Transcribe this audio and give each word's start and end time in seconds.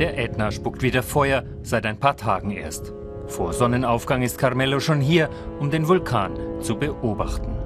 Ätna 0.00 0.50
spuckt 0.50 0.82
wieder 0.82 1.02
Feuer, 1.02 1.44
seit 1.62 1.86
ein 1.86 1.98
paar 1.98 2.16
Tagen 2.16 2.50
erst. 2.50 2.92
Vor 3.26 3.52
Sonnenaufgang 3.52 4.22
ist 4.22 4.38
Carmelo 4.38 4.80
schon 4.80 5.00
hier, 5.00 5.30
um 5.60 5.70
den 5.70 5.88
Vulkan 5.88 6.36
zu 6.60 6.76
beobachten. 6.76 7.61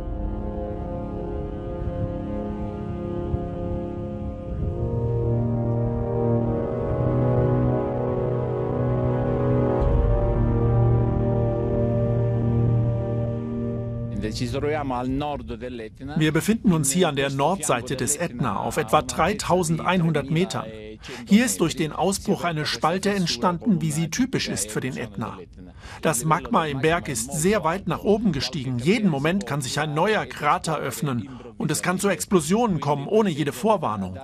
Wir 16.16 16.32
befinden 16.32 16.72
uns 16.72 16.90
hier 16.90 17.08
an 17.08 17.16
der 17.16 17.30
Nordseite 17.30 17.96
des 17.96 18.16
Ätna 18.16 18.56
auf 18.58 18.76
etwa 18.76 19.02
3100 19.02 20.30
Metern. 20.30 20.66
Hier 21.26 21.44
ist 21.44 21.60
durch 21.60 21.76
den 21.76 21.92
Ausbruch 21.92 22.44
eine 22.44 22.66
Spalte 22.66 23.10
entstanden, 23.10 23.80
wie 23.80 23.92
sie 23.92 24.10
typisch 24.10 24.48
ist 24.48 24.70
für 24.70 24.80
den 24.80 24.96
Ätna. 24.96 25.38
Das 26.02 26.24
Magma 26.24 26.66
im 26.66 26.80
Berg 26.80 27.08
ist 27.08 27.32
sehr 27.32 27.64
weit 27.64 27.86
nach 27.86 28.02
oben 28.02 28.32
gestiegen. 28.32 28.78
Jeden 28.78 29.10
Moment 29.10 29.46
kann 29.46 29.60
sich 29.60 29.78
ein 29.78 29.94
neuer 29.94 30.26
Krater 30.26 30.78
öffnen 30.78 31.28
und 31.58 31.70
es 31.70 31.82
kann 31.82 31.98
zu 31.98 32.08
Explosionen 32.08 32.80
kommen, 32.80 33.06
ohne 33.06 33.30
jede 33.30 33.52
Vorwarnung. 33.52 34.18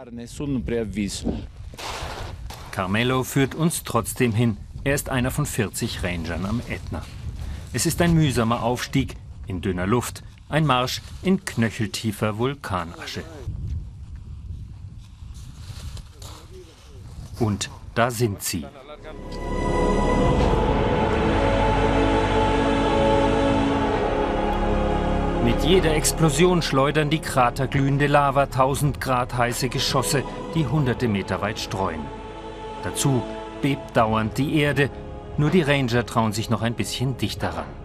Carmelo 2.70 3.22
führt 3.22 3.54
uns 3.54 3.82
trotzdem 3.84 4.32
hin. 4.32 4.56
Er 4.84 4.94
ist 4.94 5.10
einer 5.10 5.30
von 5.30 5.46
40 5.46 6.02
Rangern 6.02 6.46
am 6.46 6.60
Ätna. 6.68 7.04
Es 7.72 7.86
ist 7.86 8.02
ein 8.02 8.14
mühsamer 8.14 8.62
Aufstieg 8.62 9.16
in 9.46 9.60
dünner 9.60 9.86
Luft, 9.86 10.22
ein 10.48 10.66
Marsch 10.66 11.00
in 11.22 11.44
knöcheltiefer 11.44 12.38
Vulkanasche. 12.38 13.24
Und 17.38 17.70
da 17.94 18.10
sind 18.10 18.42
sie. 18.42 18.66
Mit 25.44 25.64
jeder 25.64 25.94
Explosion 25.94 26.62
schleudern 26.62 27.10
die 27.10 27.18
kraterglühende 27.18 28.06
Lava 28.06 28.44
1000 28.44 29.00
Grad 29.00 29.36
heiße 29.36 29.68
Geschosse, 29.68 30.22
die 30.54 30.66
hunderte 30.66 31.08
Meter 31.08 31.40
weit 31.40 31.58
streuen. 31.58 32.00
Dazu 32.84 33.22
bebt 33.60 33.96
dauernd 33.96 34.38
die 34.38 34.56
Erde, 34.56 34.88
nur 35.36 35.50
die 35.50 35.62
Ranger 35.62 36.06
trauen 36.06 36.32
sich 36.32 36.48
noch 36.48 36.62
ein 36.62 36.74
bisschen 36.74 37.16
dichter 37.16 37.48
ran. 37.50 37.81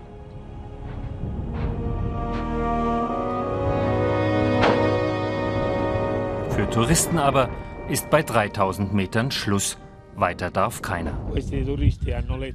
Für 6.67 6.73
Touristen 6.81 7.17
aber 7.17 7.49
ist 7.87 8.09
bei 8.09 8.21
3000 8.21 8.93
Metern 8.93 9.31
Schluss. 9.31 9.77
Weiter 10.17 10.51
darf 10.51 10.81
keiner. 10.81 11.17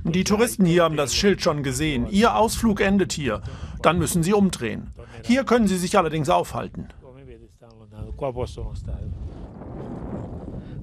Die 0.04 0.24
Touristen 0.24 0.66
hier 0.66 0.84
haben 0.84 0.96
das 0.96 1.14
Schild 1.14 1.40
schon 1.40 1.62
gesehen. 1.62 2.06
Ihr 2.10 2.36
Ausflug 2.36 2.82
endet 2.82 3.14
hier. 3.14 3.40
Dann 3.80 3.98
müssen 3.98 4.22
sie 4.22 4.34
umdrehen. 4.34 4.92
Hier 5.24 5.44
können 5.44 5.66
sie 5.66 5.78
sich 5.78 5.96
allerdings 5.96 6.28
aufhalten. 6.28 6.88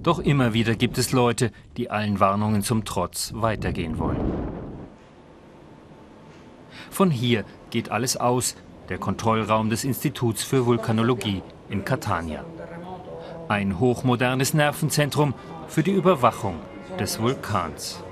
Doch 0.02 0.19
immer 0.19 0.53
wieder 0.53 0.73
gibt 0.73 0.97
es 0.97 1.11
Leute, 1.11 1.52
die 1.77 1.91
allen 1.91 2.19
Warnungen 2.19 2.64
zum 2.64 2.83
Trotz 2.83 3.31
weitergehen 3.36 3.99
wollen. 3.99 4.33
Von 6.89 7.11
hier 7.11 7.45
geht 7.69 7.91
alles 7.91 8.17
aus, 8.17 8.55
der 8.89 8.97
Kontrollraum 8.97 9.69
des 9.69 9.83
Instituts 9.83 10.43
für 10.43 10.66
Vulkanologie 10.66 11.43
in 11.69 11.86
Catania. 11.86 12.43
Ein 13.49 13.80
hochmodernes 13.80 14.54
Nervenzentrum 14.54 15.33
für 15.67 15.82
die 15.82 15.93
Überwachung 15.93 16.60
des 16.99 17.20
Vulkans. 17.20 18.04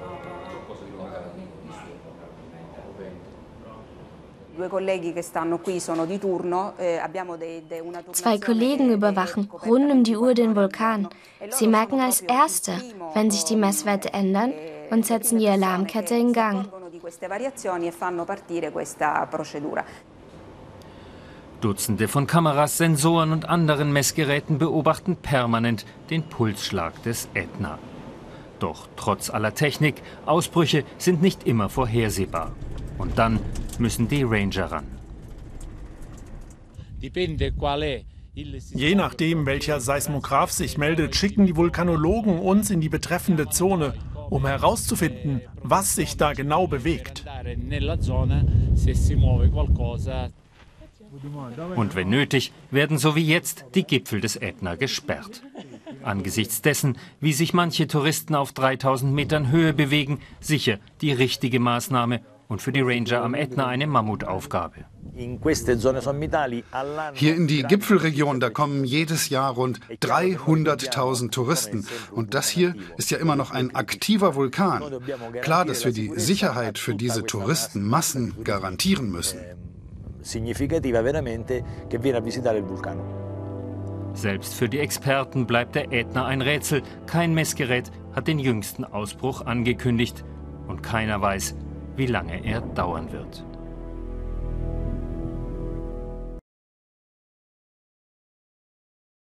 Zwei 8.13 8.37
Kollegen 8.39 8.91
überwachen 8.91 9.49
rund 9.63 9.91
um 9.91 10.03
die 10.03 10.17
Uhr 10.17 10.33
den 10.33 10.55
Vulkan. 10.55 11.07
Sie 11.51 11.67
merken 11.67 11.99
als 11.99 12.21
Erste, 12.21 12.71
wenn 13.13 13.29
sich 13.29 13.43
die 13.43 13.57
Messwerte 13.57 14.11
ändern 14.13 14.53
und 14.89 15.05
setzen 15.05 15.37
die 15.37 15.47
Alarmkette 15.47 16.15
in 16.15 16.33
Gang. 16.33 16.67
Dutzende 21.61 22.07
von 22.07 22.27
Kameras, 22.27 22.77
Sensoren 22.77 23.31
und 23.31 23.49
anderen 23.49 23.91
Messgeräten 23.91 24.59
beobachten 24.59 25.15
permanent 25.15 25.85
den 26.11 26.23
Pulsschlag 26.23 27.01
des 27.01 27.29
Ätna. 27.33 27.79
Doch 28.59 28.87
trotz 28.95 29.29
aller 29.29 29.55
Technik, 29.55 30.01
Ausbrüche 30.25 30.83
sind 30.97 31.21
nicht 31.21 31.47
immer 31.47 31.69
vorhersehbar. 31.69 32.53
Und 32.97 33.17
dann 33.17 33.39
müssen 33.79 34.07
die 34.07 34.23
Ranger 34.23 34.71
ran. 34.71 34.85
Je 38.33 38.95
nachdem, 38.95 39.45
welcher 39.47 39.79
Seismograph 39.79 40.51
sich 40.51 40.77
meldet, 40.77 41.15
schicken 41.15 41.47
die 41.47 41.55
Vulkanologen 41.55 42.37
uns 42.37 42.69
in 42.69 42.81
die 42.81 42.89
betreffende 42.89 43.49
Zone, 43.49 43.95
um 44.29 44.45
herauszufinden, 44.45 45.41
was 45.63 45.95
sich 45.95 46.17
da 46.17 46.33
genau 46.33 46.67
bewegt. 46.67 47.25
Und 51.75 51.95
wenn 51.95 52.09
nötig, 52.09 52.51
werden 52.71 52.97
so 52.97 53.15
wie 53.15 53.25
jetzt 53.25 53.65
die 53.75 53.83
Gipfel 53.83 54.21
des 54.21 54.35
Ätna 54.35 54.75
gesperrt. 54.75 55.43
Angesichts 56.03 56.61
dessen, 56.61 56.97
wie 57.19 57.33
sich 57.33 57.53
manche 57.53 57.87
Touristen 57.87 58.35
auf 58.35 58.53
3000 58.53 59.13
Metern 59.13 59.51
Höhe 59.51 59.73
bewegen, 59.73 60.19
sicher 60.39 60.79
die 61.01 61.11
richtige 61.11 61.59
Maßnahme 61.59 62.21
und 62.47 62.61
für 62.61 62.71
die 62.71 62.81
Ranger 62.81 63.23
am 63.23 63.33
Ätna 63.33 63.67
eine 63.67 63.87
Mammutaufgabe. 63.87 64.85
Hier 67.13 67.35
in 67.35 67.47
die 67.47 67.63
Gipfelregion, 67.63 68.39
da 68.39 68.49
kommen 68.49 68.85
jedes 68.85 69.29
Jahr 69.29 69.53
rund 69.53 69.79
300.000 69.89 71.31
Touristen. 71.31 71.87
Und 72.11 72.33
das 72.33 72.49
hier 72.49 72.75
ist 72.97 73.09
ja 73.09 73.17
immer 73.17 73.35
noch 73.35 73.51
ein 73.51 73.73
aktiver 73.73 74.35
Vulkan. 74.35 74.83
Klar, 75.41 75.65
dass 75.65 75.85
wir 75.85 75.91
die 75.91 76.11
Sicherheit 76.15 76.77
für 76.77 76.93
diese 76.93 77.25
Touristenmassen 77.25 78.43
garantieren 78.43 79.09
müssen 79.11 79.39
significativa 80.21 81.01
veramente 81.01 81.63
che 81.87 81.97
viene 81.97 82.17
a 82.17 82.21
visitare 82.21 82.57
il 82.57 82.63
vulcano. 82.63 83.25
Selbst 84.13 84.55
für 84.55 84.67
die 84.67 84.79
Experten 84.79 85.45
bleibt 85.45 85.75
der 85.75 85.91
Ätna 85.91 86.25
ein 86.25 86.41
Rätsel. 86.41 86.81
Kein 87.05 87.33
Messgerät 87.33 87.91
hat 88.13 88.27
den 88.27 88.39
jüngsten 88.39 88.83
Ausbruch 88.83 89.45
angekündigt 89.45 90.23
und 90.67 90.81
keiner 90.81 91.21
weiß, 91.21 91.55
wie 91.95 92.07
lange 92.07 92.43
er 92.43 92.61
dauern 92.61 93.11
wird. 93.11 93.43